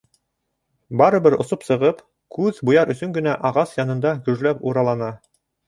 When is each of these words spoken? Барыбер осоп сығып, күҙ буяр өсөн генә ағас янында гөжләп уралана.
Барыбер 1.01 1.35
осоп 1.45 1.67
сығып, 1.67 1.99
күҙ 2.39 2.63
буяр 2.71 2.95
өсөн 2.95 3.15
генә 3.21 3.37
ағас 3.53 3.79
янында 3.83 4.17
гөжләп 4.31 4.69
уралана. 4.73 5.15